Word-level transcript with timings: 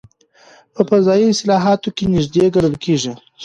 په 0.73 0.81
فضایي 0.89 1.25
اصطلاحاتو 1.29 1.89
کې 1.97 2.05
نژدې 2.13 2.45
ګڼل 2.55 2.75
کېږي. 2.83 3.13